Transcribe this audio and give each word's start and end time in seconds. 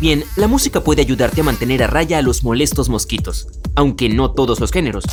Bien, 0.00 0.22
la 0.36 0.46
música 0.46 0.84
puede 0.84 1.02
ayudarte 1.02 1.40
a 1.40 1.44
mantener 1.44 1.82
a 1.82 1.88
raya 1.88 2.18
a 2.18 2.22
los 2.22 2.44
molestos 2.44 2.88
mosquitos, 2.88 3.48
aunque 3.74 4.08
no 4.08 4.30
todos 4.30 4.60
los 4.60 4.70
géneros. 4.70 5.04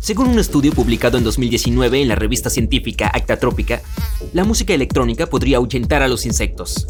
Según 0.00 0.28
un 0.28 0.40
estudio 0.40 0.72
publicado 0.72 1.16
en 1.16 1.22
2019 1.22 2.02
en 2.02 2.08
la 2.08 2.16
revista 2.16 2.50
científica 2.50 3.08
Acta 3.14 3.38
Trópica, 3.38 3.82
la 4.32 4.42
música 4.42 4.74
electrónica 4.74 5.26
podría 5.26 5.58
ahuyentar 5.58 6.02
a 6.02 6.08
los 6.08 6.26
insectos. 6.26 6.88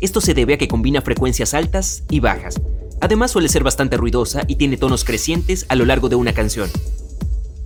Esto 0.00 0.22
se 0.22 0.32
debe 0.32 0.54
a 0.54 0.58
que 0.58 0.68
combina 0.68 1.02
frecuencias 1.02 1.52
altas 1.52 2.04
y 2.08 2.20
bajas. 2.20 2.58
Además 3.02 3.30
suele 3.30 3.50
ser 3.50 3.62
bastante 3.62 3.98
ruidosa 3.98 4.44
y 4.46 4.56
tiene 4.56 4.78
tonos 4.78 5.04
crecientes 5.04 5.66
a 5.68 5.76
lo 5.76 5.84
largo 5.84 6.08
de 6.08 6.16
una 6.16 6.32
canción. 6.32 6.70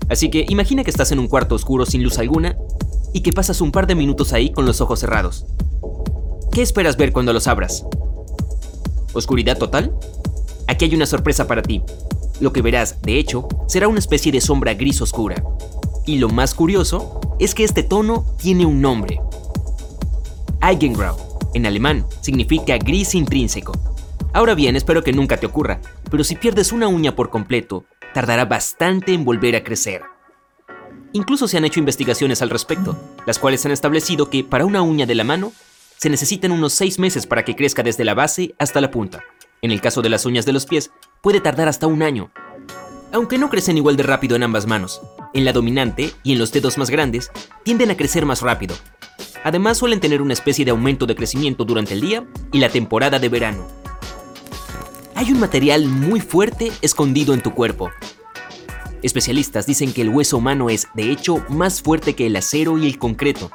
Así 0.08 0.28
que 0.28 0.44
imagina 0.48 0.82
que 0.82 0.90
estás 0.90 1.12
en 1.12 1.20
un 1.20 1.28
cuarto 1.28 1.54
oscuro 1.54 1.86
sin 1.86 2.02
luz 2.02 2.18
alguna 2.18 2.56
y 3.12 3.20
que 3.20 3.32
pasas 3.32 3.60
un 3.60 3.70
par 3.70 3.86
de 3.86 3.94
minutos 3.94 4.32
ahí 4.32 4.50
con 4.50 4.66
los 4.66 4.80
ojos 4.80 4.98
cerrados. 4.98 5.46
¿Qué 6.50 6.62
esperas 6.62 6.96
ver 6.96 7.12
cuando 7.12 7.32
los 7.32 7.46
abras? 7.46 7.84
¿Oscuridad 9.14 9.56
total? 9.56 9.96
Aquí 10.66 10.84
hay 10.84 10.94
una 10.94 11.06
sorpresa 11.06 11.46
para 11.46 11.62
ti. 11.62 11.82
Lo 12.40 12.52
que 12.52 12.62
verás, 12.62 13.00
de 13.02 13.18
hecho, 13.18 13.48
será 13.68 13.88
una 13.88 14.00
especie 14.00 14.32
de 14.32 14.40
sombra 14.40 14.74
gris 14.74 15.00
oscura. 15.00 15.42
Y 16.04 16.18
lo 16.18 16.28
más 16.28 16.52
curioso 16.52 17.20
es 17.38 17.54
que 17.54 17.64
este 17.64 17.82
tono 17.82 18.26
tiene 18.38 18.66
un 18.66 18.80
nombre. 18.80 19.20
Eigengrau, 20.60 21.16
en 21.54 21.66
alemán, 21.66 22.04
significa 22.20 22.76
gris 22.76 23.14
intrínseco. 23.14 23.72
Ahora 24.32 24.54
bien, 24.54 24.74
espero 24.74 25.04
que 25.04 25.12
nunca 25.12 25.36
te 25.36 25.46
ocurra, 25.46 25.80
pero 26.10 26.24
si 26.24 26.34
pierdes 26.34 26.72
una 26.72 26.88
uña 26.88 27.14
por 27.14 27.30
completo, 27.30 27.84
tardará 28.12 28.44
bastante 28.44 29.14
en 29.14 29.24
volver 29.24 29.54
a 29.54 29.62
crecer. 29.62 30.02
Incluso 31.12 31.46
se 31.46 31.56
han 31.56 31.64
hecho 31.64 31.78
investigaciones 31.78 32.42
al 32.42 32.50
respecto, 32.50 32.96
las 33.26 33.38
cuales 33.38 33.64
han 33.64 33.70
establecido 33.70 34.28
que 34.28 34.42
para 34.42 34.64
una 34.64 34.82
uña 34.82 35.06
de 35.06 35.14
la 35.14 35.22
mano 35.22 35.52
se 36.04 36.10
necesitan 36.10 36.52
unos 36.52 36.74
6 36.74 36.98
meses 36.98 37.26
para 37.26 37.46
que 37.46 37.56
crezca 37.56 37.82
desde 37.82 38.04
la 38.04 38.12
base 38.12 38.54
hasta 38.58 38.78
la 38.82 38.90
punta. 38.90 39.24
En 39.62 39.70
el 39.70 39.80
caso 39.80 40.02
de 40.02 40.10
las 40.10 40.26
uñas 40.26 40.44
de 40.44 40.52
los 40.52 40.66
pies, 40.66 40.90
puede 41.22 41.40
tardar 41.40 41.66
hasta 41.66 41.86
un 41.86 42.02
año. 42.02 42.30
Aunque 43.10 43.38
no 43.38 43.48
crecen 43.48 43.78
igual 43.78 43.96
de 43.96 44.02
rápido 44.02 44.36
en 44.36 44.42
ambas 44.42 44.66
manos, 44.66 45.00
en 45.32 45.46
la 45.46 45.54
dominante 45.54 46.12
y 46.22 46.32
en 46.32 46.38
los 46.38 46.52
dedos 46.52 46.76
más 46.76 46.90
grandes, 46.90 47.30
tienden 47.62 47.90
a 47.90 47.96
crecer 47.96 48.26
más 48.26 48.42
rápido. 48.42 48.74
Además 49.44 49.78
suelen 49.78 49.98
tener 49.98 50.20
una 50.20 50.34
especie 50.34 50.66
de 50.66 50.72
aumento 50.72 51.06
de 51.06 51.16
crecimiento 51.16 51.64
durante 51.64 51.94
el 51.94 52.02
día 52.02 52.26
y 52.52 52.58
la 52.58 52.68
temporada 52.68 53.18
de 53.18 53.30
verano. 53.30 53.66
Hay 55.14 55.32
un 55.32 55.40
material 55.40 55.86
muy 55.86 56.20
fuerte 56.20 56.70
escondido 56.82 57.32
en 57.32 57.40
tu 57.40 57.54
cuerpo. 57.54 57.90
Especialistas 59.00 59.64
dicen 59.64 59.94
que 59.94 60.02
el 60.02 60.10
hueso 60.10 60.36
humano 60.36 60.68
es, 60.68 60.86
de 60.92 61.10
hecho, 61.10 61.42
más 61.48 61.80
fuerte 61.80 62.14
que 62.14 62.26
el 62.26 62.36
acero 62.36 62.76
y 62.76 62.86
el 62.86 62.98
concreto, 62.98 63.50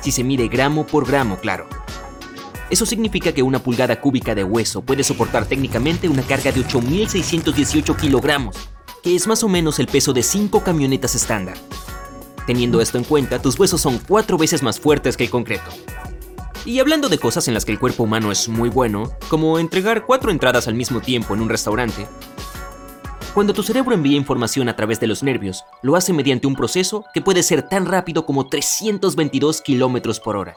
si 0.00 0.12
se 0.12 0.24
mide 0.24 0.48
gramo 0.48 0.86
por 0.86 1.06
gramo, 1.06 1.36
claro. 1.36 1.68
Eso 2.70 2.86
significa 2.86 3.32
que 3.32 3.42
una 3.42 3.58
pulgada 3.58 4.00
cúbica 4.00 4.34
de 4.34 4.44
hueso 4.44 4.82
puede 4.82 5.02
soportar 5.02 5.44
técnicamente 5.44 6.08
una 6.08 6.22
carga 6.22 6.52
de 6.52 6.64
8.618 6.64 7.96
kilogramos, 7.96 8.56
que 9.02 9.16
es 9.16 9.26
más 9.26 9.42
o 9.42 9.48
menos 9.48 9.80
el 9.80 9.88
peso 9.88 10.12
de 10.12 10.22
5 10.22 10.62
camionetas 10.62 11.16
estándar. 11.16 11.56
Teniendo 12.46 12.80
esto 12.80 12.96
en 12.96 13.04
cuenta, 13.04 13.42
tus 13.42 13.58
huesos 13.58 13.80
son 13.80 13.98
cuatro 13.98 14.38
veces 14.38 14.62
más 14.62 14.78
fuertes 14.78 15.16
que 15.16 15.24
el 15.24 15.30
concreto. 15.30 15.70
Y 16.64 16.78
hablando 16.78 17.08
de 17.08 17.18
cosas 17.18 17.48
en 17.48 17.54
las 17.54 17.64
que 17.64 17.72
el 17.72 17.78
cuerpo 17.78 18.04
humano 18.04 18.30
es 18.30 18.48
muy 18.48 18.68
bueno, 18.68 19.10
como 19.28 19.58
entregar 19.58 20.06
cuatro 20.06 20.30
entradas 20.30 20.68
al 20.68 20.74
mismo 20.74 21.00
tiempo 21.00 21.34
en 21.34 21.40
un 21.40 21.48
restaurante, 21.48 22.06
cuando 23.34 23.52
tu 23.52 23.62
cerebro 23.62 23.94
envía 23.94 24.16
información 24.16 24.68
a 24.68 24.74
través 24.74 24.98
de 24.98 25.06
los 25.06 25.22
nervios, 25.22 25.64
lo 25.82 25.94
hace 25.94 26.12
mediante 26.12 26.48
un 26.48 26.56
proceso 26.56 27.04
que 27.14 27.22
puede 27.22 27.44
ser 27.44 27.68
tan 27.68 27.86
rápido 27.86 28.26
como 28.26 28.48
322 28.48 29.62
km 29.62 30.20
por 30.20 30.36
hora. 30.36 30.56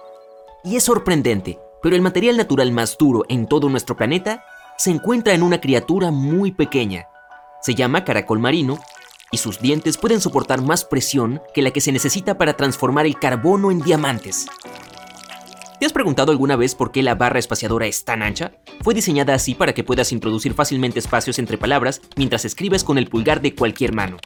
Y 0.64 0.76
es 0.76 0.84
sorprendente, 0.84 1.60
pero 1.84 1.98
el 1.98 2.02
material 2.02 2.38
natural 2.38 2.72
más 2.72 2.98
duro 2.98 3.26
en 3.28 3.46
todo 3.46 3.70
nuestro 3.70 3.96
planeta 3.96 4.44
se 4.78 4.90
encuentra 4.90 5.34
en 5.34 5.44
una 5.44 5.60
criatura 5.60 6.10
muy 6.10 6.54
pequeña. 6.54 7.08
Se 7.62 7.76
llama 7.76 8.06
caracol 8.06 8.40
marino 8.40 8.80
y 9.32 9.38
sus 9.38 9.60
dientes 9.60 9.98
pueden 9.98 10.22
soportar 10.22 10.62
más 10.62 10.86
presión 10.86 11.42
que 11.54 11.62
la 11.62 11.72
que 11.72 11.82
se 11.82 11.92
necesita 11.92 12.38
para 12.38 12.54
transformar 12.54 13.06
el 13.06 13.20
carbono 13.20 13.70
en 13.70 13.80
diamantes. 13.80 14.48
¿Te 15.80 15.86
has 15.86 15.92
preguntado 15.92 16.32
alguna 16.32 16.56
vez 16.56 16.74
por 16.74 16.94
qué 16.94 17.04
la 17.04 17.16
barra 17.16 17.40
espaciadora 17.40 17.86
es 17.86 18.06
tan 18.06 18.24
ancha? 18.24 18.54
Fue 18.82 18.94
diseñada 18.94 19.34
así 19.34 19.54
para 19.54 19.74
que 19.74 19.84
puedas 19.84 20.14
introducir 20.14 20.54
fácilmente 20.54 21.00
espacios 21.00 21.38
entre 21.38 21.58
palabras 21.58 22.02
mientras 22.16 22.46
escribes 22.46 22.86
con 22.86 22.98
el 22.98 23.10
pulgar 23.10 23.42
de 23.42 23.54
cualquier 23.54 23.94
mano. 23.94 24.18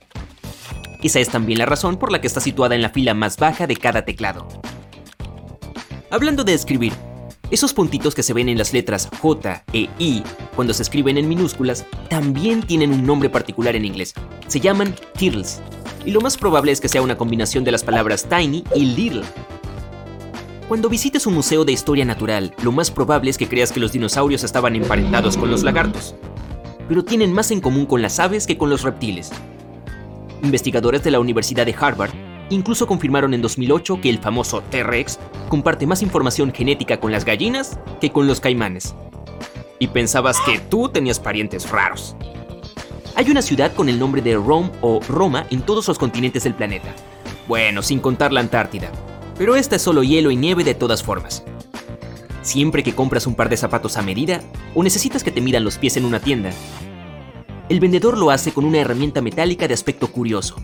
Esa 1.02 1.20
es 1.20 1.30
también 1.30 1.58
la 1.58 1.66
razón 1.66 1.98
por 1.98 2.12
la 2.12 2.22
que 2.22 2.28
está 2.28 2.40
situada 2.40 2.76
en 2.76 2.84
la 2.84 2.90
fila 2.90 3.16
más 3.16 3.38
baja 3.38 3.66
de 3.66 3.78
cada 3.78 4.06
teclado. 4.06 4.48
Hablando 6.12 6.44
de 6.44 6.54
escribir, 6.54 6.94
esos 7.50 7.74
puntitos 7.74 8.14
que 8.14 8.24
se 8.24 8.34
ven 8.34 8.50
en 8.50 8.58
las 8.58 8.74
letras 8.74 9.10
J 9.22 9.64
e 9.74 9.90
I 10.00 10.24
cuando 10.56 10.74
se 10.74 10.84
escriben 10.84 11.18
en 11.18 11.30
minúsculas 11.30 11.86
también 12.10 12.62
tienen 12.62 12.92
un 12.92 13.06
nombre 13.06 13.30
particular 13.30 13.76
en 13.76 13.86
inglés. 13.86 14.14
Se 14.48 14.60
llaman 14.60 14.96
tills. 15.18 15.62
Y 16.06 16.12
lo 16.12 16.22
más 16.22 16.38
probable 16.38 16.72
es 16.72 16.82
que 16.82 16.90
sea 16.90 17.02
una 17.02 17.18
combinación 17.18 17.64
de 17.64 17.72
las 17.72 17.84
palabras 17.84 18.28
tiny 18.30 18.64
y 18.76 18.86
little, 18.86 19.24
cuando 20.68 20.90
visites 20.90 21.26
un 21.26 21.34
museo 21.34 21.64
de 21.64 21.72
historia 21.72 22.04
natural, 22.04 22.54
lo 22.62 22.74
más 22.74 22.92
probable 22.92 23.30
es 23.30 23.38
que 23.38 23.48
creas 23.48 23.72
que 23.72 23.80
los 23.80 23.94
dinosaurios 23.94 24.44
estaban 24.44 24.76
emparentados 24.76 25.38
con 25.38 25.50
los 25.50 25.64
lagartos, 25.64 26.14
pero 26.90 27.06
tienen 27.06 27.32
más 27.32 27.52
en 27.52 27.62
común 27.62 27.86
con 27.86 28.02
las 28.02 28.20
aves 28.20 28.46
que 28.46 28.58
con 28.58 28.70
los 28.70 28.84
reptiles. 28.84 29.32
Investigadores 30.44 31.06
de 31.06 31.12
la 31.12 31.22
Universidad 31.22 31.66
de 31.66 31.74
Harvard 31.80 32.12
incluso 32.50 32.88
confirmaron 32.88 33.34
en 33.34 33.42
2008 33.42 34.02
que 34.02 34.10
el 34.10 34.20
famoso 34.20 34.62
T-Rex 34.62 35.20
comparte 35.50 35.88
más 35.88 36.02
información 36.02 36.54
genética 36.54 37.00
con 37.00 37.12
las 37.12 37.26
gallinas 37.26 37.80
que 38.00 38.12
con 38.12 38.28
los 38.28 38.40
caimanes. 38.40 38.96
Y 39.80 39.88
pensabas 39.88 40.40
que 40.42 40.60
tú 40.60 40.90
tenías 40.90 41.20
parientes 41.20 41.70
raros. 41.70 42.16
Hay 43.16 43.30
una 43.30 43.42
ciudad 43.42 43.74
con 43.74 43.90
el 43.90 44.00
nombre 44.00 44.22
de 44.22 44.36
Rome 44.36 44.72
o 44.82 45.00
Roma 45.08 45.48
en 45.50 45.62
todos 45.62 45.88
los 45.88 45.98
continentes 45.98 46.44
del 46.44 46.54
planeta. 46.54 46.94
Bueno, 47.48 47.82
sin 47.82 48.00
contar 48.00 48.32
la 48.32 48.42
Antártida, 48.42 48.92
pero 49.38 49.56
esta 49.56 49.76
es 49.76 49.82
solo 49.82 50.04
hielo 50.04 50.32
y 50.32 50.36
nieve 50.36 50.64
de 50.64 50.76
todas 50.76 51.04
formas. 51.04 51.44
Siempre 52.42 52.84
que 52.84 52.94
compras 52.94 53.28
un 53.28 53.36
par 53.36 53.50
de 53.50 53.58
zapatos 53.58 53.98
a 53.98 54.02
medida 54.02 54.42
o 54.74 54.84
necesitas 54.84 55.24
que 55.24 55.32
te 55.32 55.42
midan 55.42 55.64
los 55.64 55.78
pies 55.78 55.98
en 55.98 56.06
una 56.06 56.20
tienda, 56.20 56.52
el 57.70 57.80
vendedor 57.82 58.18
lo 58.18 58.32
hace 58.32 58.54
con 58.54 58.64
una 58.64 58.80
herramienta 58.80 59.22
metálica 59.22 59.68
de 59.68 59.74
aspecto 59.74 60.08
curioso. 60.08 60.56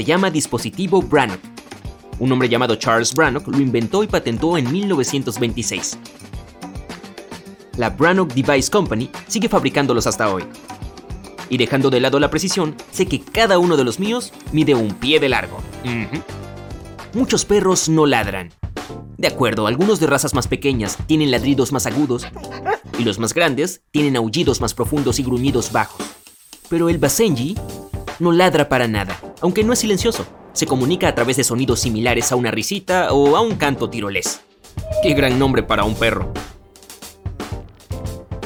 Se 0.00 0.06
llama 0.06 0.30
dispositivo 0.30 1.02
Brannock. 1.02 1.42
Un 2.20 2.32
hombre 2.32 2.48
llamado 2.48 2.74
Charles 2.76 3.12
Brannock 3.12 3.46
lo 3.48 3.60
inventó 3.60 4.02
y 4.02 4.06
patentó 4.06 4.56
en 4.56 4.72
1926. 4.72 5.98
La 7.76 7.90
Brannock 7.90 8.32
Device 8.32 8.70
Company 8.70 9.10
sigue 9.28 9.50
fabricándolos 9.50 10.06
hasta 10.06 10.32
hoy. 10.32 10.44
Y 11.50 11.58
dejando 11.58 11.90
de 11.90 12.00
lado 12.00 12.18
la 12.18 12.30
precisión, 12.30 12.76
sé 12.90 13.04
que 13.04 13.20
cada 13.20 13.58
uno 13.58 13.76
de 13.76 13.84
los 13.84 14.00
míos 14.00 14.32
mide 14.52 14.74
un 14.74 14.94
pie 14.94 15.20
de 15.20 15.28
largo 15.28 15.58
muchos 17.12 17.44
perros 17.44 17.90
no 17.90 18.06
ladran. 18.06 18.54
De 19.18 19.28
acuerdo, 19.28 19.66
algunos 19.66 20.00
de 20.00 20.06
razas 20.06 20.32
más 20.32 20.48
pequeñas 20.48 20.96
tienen 21.08 21.30
ladridos 21.30 21.72
más 21.72 21.84
agudos 21.84 22.26
y 22.98 23.04
los 23.04 23.18
más 23.18 23.34
grandes 23.34 23.82
tienen 23.90 24.16
aullidos 24.16 24.62
más 24.62 24.72
profundos 24.72 25.18
y 25.18 25.24
gruñidos 25.24 25.72
bajos. 25.72 26.06
Pero 26.70 26.88
el 26.88 26.96
Basenji 26.96 27.54
no 28.18 28.32
ladra 28.32 28.70
para 28.70 28.88
nada, 28.88 29.20
aunque 29.40 29.64
no 29.64 29.72
es 29.72 29.78
silencioso. 29.80 30.26
Se 30.52 30.66
comunica 30.66 31.08
a 31.08 31.14
través 31.14 31.36
de 31.36 31.44
sonidos 31.44 31.80
similares 31.80 32.32
a 32.32 32.36
una 32.36 32.50
risita 32.50 33.12
o 33.12 33.36
a 33.36 33.40
un 33.40 33.56
canto 33.56 33.88
tirolés. 33.88 34.40
¡Qué 35.02 35.14
gran 35.14 35.38
nombre 35.38 35.62
para 35.62 35.84
un 35.84 35.94
perro! 35.94 36.32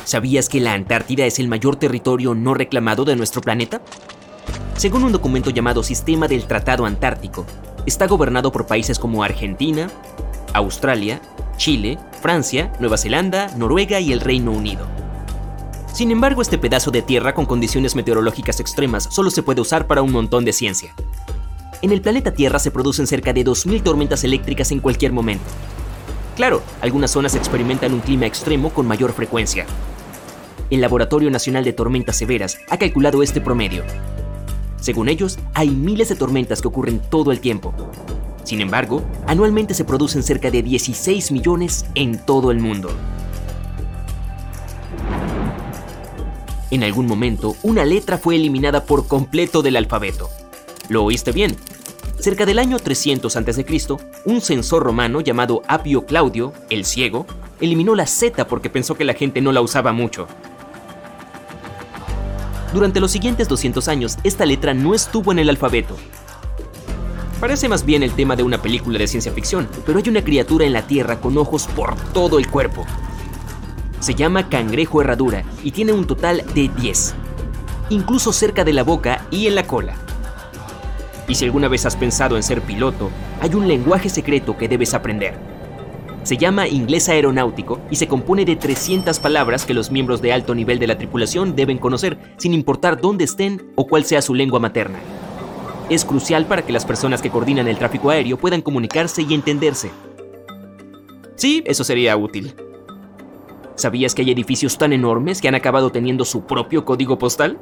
¿Sabías 0.05 0.49
que 0.49 0.61
la 0.61 0.75
Antártida 0.75 1.25
es 1.25 1.39
el 1.39 1.49
mayor 1.49 1.77
territorio 1.77 2.35
no 2.35 2.55
reclamado 2.55 3.05
de 3.05 3.17
nuestro 3.17 3.41
planeta? 3.41 3.81
Según 4.77 5.05
un 5.05 5.13
documento 5.13 5.51
llamado 5.51 5.83
Sistema 5.83 6.29
del 6.29 6.47
Tratado 6.47 6.85
Antártico, 6.85 7.47
está 7.87 8.07
gobernado 8.07 8.53
por 8.53 8.67
países 8.67 8.99
como 8.99 9.25
Argentina, 9.25 9.91
Australia, 10.53 11.21
Chile, 11.57 11.99
Francia, 12.21 12.73
Nueva 12.81 12.99
Zelanda, 12.99 13.49
Noruega 13.57 13.99
y 14.01 14.13
el 14.13 14.21
Reino 14.21 14.53
Unido. 14.53 14.87
Sin 15.95 16.11
embargo, 16.11 16.43
este 16.43 16.59
pedazo 16.59 16.91
de 16.91 17.03
tierra 17.03 17.35
con 17.35 17.47
condiciones 17.47 17.95
meteorológicas 17.95 18.59
extremas 18.59 19.07
solo 19.13 19.31
se 19.31 19.45
puede 19.45 19.61
usar 19.61 19.87
para 19.87 20.03
un 20.03 20.11
montón 20.11 20.45
de 20.45 20.53
ciencia. 20.53 20.93
En 21.83 21.93
el 21.93 22.01
planeta 22.01 22.33
Tierra 22.33 22.59
se 22.59 22.73
producen 22.73 23.07
cerca 23.07 23.33
de 23.33 23.45
2.000 23.45 23.81
tormentas 23.85 24.25
eléctricas 24.25 24.73
en 24.73 24.81
cualquier 24.81 25.13
momento. 25.13 25.45
Claro, 26.35 26.63
algunas 26.81 27.13
zonas 27.13 27.37
experimentan 27.37 27.95
un 27.95 28.01
clima 28.01 28.27
extremo 28.27 28.71
con 28.71 28.89
mayor 28.89 29.13
frecuencia. 29.13 29.67
El 30.69 30.81
Laboratorio 30.81 31.31
Nacional 31.31 31.63
de 31.63 31.73
Tormentas 31.73 32.17
Severas 32.17 32.59
ha 32.71 32.77
calculado 32.77 33.23
este 33.23 33.41
promedio. 33.41 33.85
Según 34.81 35.09
ellos, 35.09 35.39
hay 35.55 35.71
miles 35.71 36.09
de 36.09 36.17
tormentas 36.17 36.61
que 36.61 36.67
ocurren 36.67 36.99
todo 37.09 37.31
el 37.31 37.39
tiempo. 37.39 37.73
Sin 38.43 38.61
embargo, 38.61 39.05
anualmente 39.29 39.75
se 39.75 39.85
producen 39.85 40.25
cerca 40.25 40.51
de 40.51 40.61
16 40.65 41.31
millones 41.31 41.87
en 41.95 42.19
todo 42.19 42.51
el 42.51 42.59
mundo. 42.59 42.91
En 46.71 46.83
algún 46.83 47.07
momento, 47.07 47.57
una 47.63 47.85
letra 47.85 48.19
fue 48.19 48.37
eliminada 48.37 48.85
por 48.85 49.07
completo 49.07 49.63
del 49.63 49.77
alfabeto. 49.77 50.31
¿Lo 50.89 51.05
oíste 51.05 51.33
bien? 51.33 51.57
Cerca 52.19 52.47
del 52.47 52.59
año 52.59 52.79
300 52.79 53.37
a.C., 53.37 53.67
un 54.25 54.41
censor 54.41 54.83
romano 54.83 55.21
llamado 55.21 55.63
Apio 55.69 56.07
Claudio, 56.07 56.53
el 56.71 56.85
ciego, 56.85 57.27
eliminó 57.61 57.95
la 57.95 58.07
Z 58.07 58.47
porque 58.47 58.71
pensó 58.71 58.95
que 58.95 59.05
la 59.05 59.15
gente 59.15 59.41
no 59.41 59.53
la 59.53 59.61
usaba 59.61 59.93
mucho. 59.93 60.27
Durante 62.73 62.99
los 62.99 63.13
siguientes 63.13 63.49
200 63.49 63.87
años, 63.89 64.17
esta 64.25 64.47
letra 64.47 64.75
no 64.75 64.95
estuvo 64.95 65.33
en 65.33 65.39
el 65.39 65.49
alfabeto. 65.49 65.97
Parece 67.41 67.69
más 67.69 67.85
bien 67.85 68.03
el 68.03 68.13
tema 68.13 68.37
de 68.37 68.43
una 68.43 68.63
película 68.63 68.99
de 68.99 69.07
ciencia 69.07 69.33
ficción, 69.33 69.69
pero 69.85 69.99
hay 69.99 70.09
una 70.09 70.25
criatura 70.25 70.65
en 70.65 70.73
la 70.73 70.87
Tierra 70.87 71.21
con 71.21 71.37
ojos 71.37 71.69
por 71.77 71.95
todo 72.13 72.39
el 72.39 72.49
cuerpo. 72.49 72.87
Se 74.05 74.15
llama 74.15 74.51
cangrejo 74.51 75.01
herradura 75.01 75.45
y 75.63 75.71
tiene 75.71 75.95
un 75.95 76.07
total 76.07 76.45
de 76.55 76.69
10, 76.69 77.15
incluso 77.89 78.35
cerca 78.35 78.63
de 78.63 78.75
la 78.75 78.83
boca 78.83 79.27
y 79.31 79.47
en 79.47 79.55
la 79.55 79.67
cola. 79.67 79.95
Y 81.27 81.37
si 81.37 81.47
alguna 81.47 81.69
vez 81.69 81.87
has 81.87 81.97
pensado 81.97 82.37
en 82.37 82.43
ser 82.43 82.61
piloto, 82.61 83.11
hay 83.41 83.55
un 83.55 83.67
lenguaje 83.67 84.11
secreto 84.11 84.59
que 84.59 84.69
debes 84.69 84.93
aprender. 84.93 85.39
Se 86.23 86.37
llama 86.37 86.69
inglés 86.69 87.09
aeronáutico 87.09 87.81
y 87.91 87.97
se 87.97 88.07
compone 88.07 88.45
de 88.45 88.57
300 88.57 89.19
palabras 89.21 89.65
que 89.65 89.73
los 89.73 89.91
miembros 89.91 90.21
de 90.21 90.35
alto 90.35 90.55
nivel 90.55 90.79
de 90.79 90.87
la 90.87 90.99
tripulación 90.99 91.57
deben 91.57 91.79
conocer 91.79 92.19
sin 92.37 92.53
importar 92.53 93.01
dónde 93.01 93.25
estén 93.25 93.73
o 93.75 93.87
cuál 93.87 94.05
sea 94.05 94.21
su 94.21 94.35
lengua 94.35 94.61
materna. 94.61 94.99
Es 95.89 96.05
crucial 96.05 96.45
para 96.45 96.61
que 96.61 96.75
las 96.75 96.85
personas 96.85 97.23
que 97.23 97.31
coordinan 97.31 97.69
el 97.69 97.79
tráfico 97.79 98.11
aéreo 98.11 98.37
puedan 98.37 98.61
comunicarse 98.61 99.23
y 99.23 99.33
entenderse. 99.33 99.91
Sí, 101.37 101.63
eso 101.65 101.85
sería 101.85 102.19
útil. 102.19 102.55
¿Sabías 103.77 104.15
que 104.15 104.23
hay 104.23 104.31
edificios 104.31 104.79
tan 104.79 104.93
enormes 104.93 105.41
que 105.41 105.49
han 105.49 105.57
acabado 105.57 105.91
teniendo 105.91 106.25
su 106.25 106.43
propio 106.43 106.85
código 106.85 107.19
postal? 107.19 107.59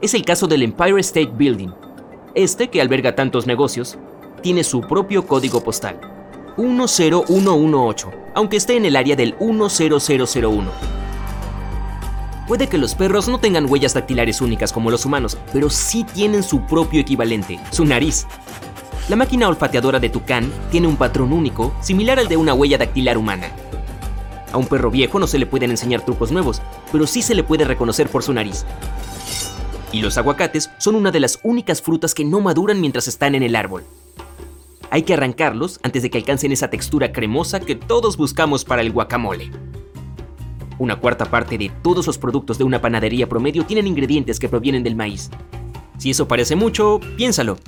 Es 0.00 0.14
el 0.14 0.24
caso 0.24 0.46
del 0.46 0.62
Empire 0.62 1.00
State 1.00 1.32
Building, 1.34 1.70
este, 2.34 2.68
que 2.68 2.80
alberga 2.80 3.14
tantos 3.14 3.46
negocios, 3.46 3.98
tiene 4.42 4.64
su 4.64 4.80
propio 4.80 5.26
código 5.26 5.62
postal, 5.62 6.00
10118, 6.56 8.10
aunque 8.34 8.56
esté 8.56 8.76
en 8.76 8.86
el 8.86 8.96
área 8.96 9.14
del 9.14 9.34
10001. 9.40 10.70
Puede 12.46 12.66
que 12.68 12.78
los 12.78 12.94
perros 12.94 13.28
no 13.28 13.38
tengan 13.38 13.70
huellas 13.70 13.92
dactilares 13.92 14.40
únicas 14.40 14.72
como 14.72 14.90
los 14.90 15.04
humanos, 15.04 15.36
pero 15.52 15.68
sí 15.68 16.04
tienen 16.04 16.42
su 16.42 16.64
propio 16.64 17.00
equivalente, 17.02 17.60
su 17.70 17.84
nariz. 17.84 18.26
La 19.10 19.16
máquina 19.16 19.48
olfateadora 19.48 20.00
de 20.00 20.08
Tucán 20.08 20.50
tiene 20.70 20.86
un 20.86 20.96
patrón 20.96 21.34
único, 21.34 21.74
similar 21.82 22.18
al 22.18 22.28
de 22.28 22.38
una 22.38 22.54
huella 22.54 22.78
dactilar 22.78 23.18
humana. 23.18 23.48
A 24.52 24.56
un 24.56 24.66
perro 24.66 24.90
viejo 24.90 25.18
no 25.18 25.26
se 25.26 25.38
le 25.38 25.46
pueden 25.46 25.70
enseñar 25.70 26.04
trucos 26.04 26.32
nuevos, 26.32 26.62
pero 26.90 27.06
sí 27.06 27.22
se 27.22 27.34
le 27.34 27.44
puede 27.44 27.64
reconocer 27.64 28.08
por 28.08 28.22
su 28.22 28.32
nariz. 28.32 28.64
Y 29.92 30.00
los 30.00 30.18
aguacates 30.18 30.70
son 30.78 30.94
una 30.94 31.10
de 31.10 31.20
las 31.20 31.38
únicas 31.42 31.82
frutas 31.82 32.14
que 32.14 32.24
no 32.24 32.40
maduran 32.40 32.80
mientras 32.80 33.08
están 33.08 33.34
en 33.34 33.42
el 33.42 33.56
árbol. 33.56 33.84
Hay 34.90 35.02
que 35.02 35.14
arrancarlos 35.14 35.80
antes 35.82 36.02
de 36.02 36.10
que 36.10 36.18
alcancen 36.18 36.52
esa 36.52 36.70
textura 36.70 37.12
cremosa 37.12 37.60
que 37.60 37.74
todos 37.74 38.16
buscamos 38.16 38.64
para 38.64 38.82
el 38.82 38.90
guacamole. 38.90 39.50
Una 40.78 40.96
cuarta 40.96 41.26
parte 41.26 41.58
de 41.58 41.70
todos 41.82 42.06
los 42.06 42.18
productos 42.18 42.56
de 42.56 42.64
una 42.64 42.80
panadería 42.80 43.28
promedio 43.28 43.66
tienen 43.66 43.86
ingredientes 43.86 44.38
que 44.38 44.48
provienen 44.48 44.82
del 44.82 44.96
maíz. 44.96 45.30
Si 45.98 46.10
eso 46.10 46.28
parece 46.28 46.54
mucho, 46.54 47.00
piénsalo. 47.16 47.58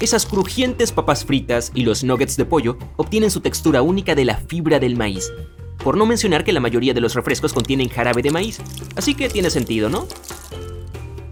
Esas 0.00 0.24
crujientes 0.24 0.92
papas 0.92 1.24
fritas 1.24 1.72
y 1.74 1.82
los 1.82 2.04
nuggets 2.04 2.36
de 2.36 2.44
pollo 2.46 2.78
obtienen 2.96 3.30
su 3.30 3.40
textura 3.40 3.82
única 3.82 4.14
de 4.14 4.24
la 4.24 4.36
fibra 4.36 4.78
del 4.78 4.96
maíz. 4.96 5.30
Por 5.82 5.96
no 5.96 6.06
mencionar 6.06 6.44
que 6.44 6.52
la 6.52 6.60
mayoría 6.60 6.94
de 6.94 7.00
los 7.00 7.14
refrescos 7.14 7.52
contienen 7.52 7.88
jarabe 7.88 8.22
de 8.22 8.30
maíz, 8.30 8.60
así 8.96 9.14
que 9.14 9.28
tiene 9.28 9.50
sentido, 9.50 9.88
¿no? 9.88 10.06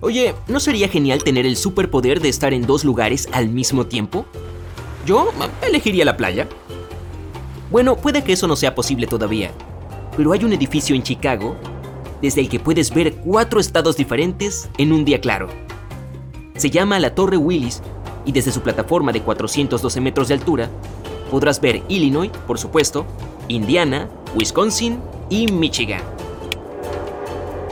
Oye, 0.00 0.34
¿no 0.46 0.60
sería 0.60 0.88
genial 0.88 1.24
tener 1.24 1.44
el 1.44 1.56
superpoder 1.56 2.20
de 2.20 2.28
estar 2.28 2.54
en 2.54 2.66
dos 2.66 2.84
lugares 2.84 3.28
al 3.32 3.48
mismo 3.48 3.86
tiempo? 3.86 4.26
Yo 5.04 5.32
elegiría 5.66 6.04
la 6.04 6.16
playa. 6.16 6.48
Bueno, 7.70 7.96
puede 7.96 8.22
que 8.22 8.32
eso 8.32 8.46
no 8.46 8.56
sea 8.56 8.74
posible 8.74 9.06
todavía, 9.06 9.50
pero 10.16 10.32
hay 10.32 10.44
un 10.44 10.52
edificio 10.52 10.94
en 10.94 11.02
Chicago 11.02 11.56
desde 12.22 12.40
el 12.40 12.48
que 12.48 12.60
puedes 12.60 12.92
ver 12.94 13.16
cuatro 13.16 13.60
estados 13.60 13.96
diferentes 13.96 14.68
en 14.78 14.92
un 14.92 15.04
día 15.04 15.20
claro. 15.20 15.48
Se 16.56 16.70
llama 16.70 16.98
la 16.98 17.14
Torre 17.14 17.36
Willis 17.36 17.82
y 18.24 18.32
desde 18.32 18.52
su 18.52 18.60
plataforma 18.60 19.12
de 19.12 19.22
412 19.22 20.00
metros 20.00 20.28
de 20.28 20.34
altura 20.34 20.70
podrás 21.30 21.60
ver 21.60 21.82
Illinois, 21.88 22.30
por 22.46 22.58
supuesto, 22.58 23.06
Indiana, 23.48 24.08
Wisconsin 24.34 25.00
y 25.30 25.50
Michigan. 25.50 26.02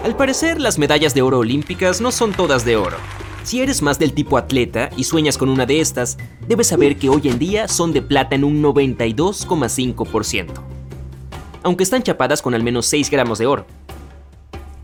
Al 0.03 0.17
parecer, 0.17 0.61
las 0.61 0.79
medallas 0.79 1.15
de 1.15 1.23
oro 1.23 1.39
olímpicas 1.39 2.01
no 2.01 2.11
son 2.13 2.33
todas 2.33 2.65
de 2.65 2.77
oro. 2.77 2.97
Si 3.43 3.61
eres 3.61 3.83
más 3.83 3.99
del 3.99 4.13
tipo 4.13 4.39
atleta 4.39 4.91
y 4.97 5.05
sueñas 5.05 5.39
con 5.39 5.49
una 5.49 5.67
de 5.67 5.81
estas, 5.81 6.19
debes 6.49 6.69
saber 6.69 6.97
que 6.97 7.09
hoy 7.09 7.23
en 7.25 7.39
día 7.39 7.69
son 7.69 7.93
de 7.93 8.03
plata 8.03 8.35
en 8.35 8.45
un 8.45 8.63
92,5%. 8.63 10.53
Aunque 11.63 11.85
están 11.85 12.03
chapadas 12.03 12.43
con 12.43 12.55
al 12.55 12.63
menos 12.63 12.87
6 12.87 13.11
gramos 13.11 13.39
de 13.39 13.47
oro. 13.47 13.67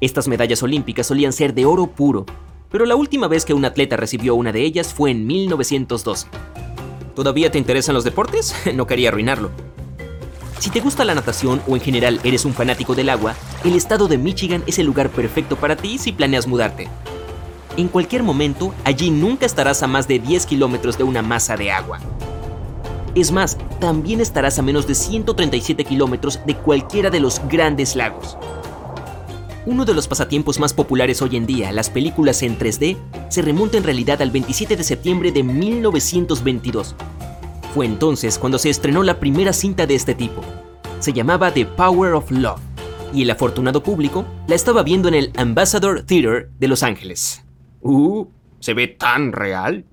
Estas 0.00 0.28
medallas 0.28 0.62
olímpicas 0.62 1.06
solían 1.06 1.32
ser 1.32 1.54
de 1.54 1.64
oro 1.64 1.86
puro, 1.86 2.26
pero 2.70 2.86
la 2.86 2.96
última 2.96 3.28
vez 3.28 3.44
que 3.44 3.54
un 3.54 3.64
atleta 3.64 3.96
recibió 3.96 4.34
una 4.34 4.52
de 4.52 4.62
ellas 4.62 4.92
fue 4.92 5.10
en 5.10 5.26
1912. 5.26 6.26
¿Todavía 7.14 7.50
te 7.50 7.58
interesan 7.58 7.94
los 7.94 8.04
deportes? 8.04 8.54
No 8.74 8.86
quería 8.86 9.10
arruinarlo. 9.10 9.50
Si 10.62 10.70
te 10.70 10.78
gusta 10.78 11.04
la 11.04 11.16
natación 11.16 11.60
o 11.66 11.74
en 11.74 11.82
general 11.82 12.20
eres 12.22 12.44
un 12.44 12.54
fanático 12.54 12.94
del 12.94 13.08
agua, 13.08 13.34
el 13.64 13.74
estado 13.74 14.06
de 14.06 14.16
Michigan 14.16 14.62
es 14.68 14.78
el 14.78 14.86
lugar 14.86 15.10
perfecto 15.10 15.56
para 15.56 15.74
ti 15.74 15.98
si 15.98 16.12
planeas 16.12 16.46
mudarte. 16.46 16.86
En 17.76 17.88
cualquier 17.88 18.22
momento, 18.22 18.72
allí 18.84 19.10
nunca 19.10 19.44
estarás 19.44 19.82
a 19.82 19.88
más 19.88 20.06
de 20.06 20.20
10 20.20 20.46
kilómetros 20.46 20.96
de 20.96 21.02
una 21.02 21.20
masa 21.20 21.56
de 21.56 21.72
agua. 21.72 21.98
Es 23.16 23.32
más, 23.32 23.58
también 23.80 24.20
estarás 24.20 24.56
a 24.60 24.62
menos 24.62 24.86
de 24.86 24.94
137 24.94 25.84
kilómetros 25.84 26.38
de 26.46 26.54
cualquiera 26.54 27.10
de 27.10 27.18
los 27.18 27.40
grandes 27.48 27.96
lagos. 27.96 28.38
Uno 29.66 29.84
de 29.84 29.94
los 29.94 30.06
pasatiempos 30.06 30.60
más 30.60 30.74
populares 30.74 31.22
hoy 31.22 31.34
en 31.34 31.44
día, 31.44 31.72
las 31.72 31.90
películas 31.90 32.40
en 32.44 32.56
3D, 32.56 32.98
se 33.30 33.42
remonta 33.42 33.78
en 33.78 33.82
realidad 33.82 34.22
al 34.22 34.30
27 34.30 34.76
de 34.76 34.84
septiembre 34.84 35.32
de 35.32 35.42
1922, 35.42 36.94
fue 37.74 37.86
entonces 37.86 38.38
cuando 38.38 38.58
se 38.58 38.68
estrenó 38.68 39.02
la 39.02 39.18
primera 39.18 39.52
cinta 39.52 39.86
de 39.86 39.94
este 39.94 40.14
tipo. 40.14 40.42
Se 40.98 41.12
llamaba 41.12 41.52
The 41.52 41.64
Power 41.64 42.12
of 42.12 42.30
Love 42.30 42.60
y 43.14 43.22
el 43.22 43.30
afortunado 43.30 43.82
público 43.82 44.26
la 44.46 44.54
estaba 44.54 44.82
viendo 44.82 45.08
en 45.08 45.14
el 45.14 45.32
Ambassador 45.36 46.02
Theater 46.02 46.50
de 46.58 46.68
Los 46.68 46.82
Ángeles. 46.82 47.44
¡Uh! 47.80 48.26
¿Se 48.60 48.74
ve 48.74 48.88
tan 48.88 49.32
real? 49.32 49.86